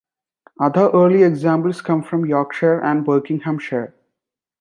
[0.59, 3.93] Other early examples come from Yorkshire and Buckinghamshire.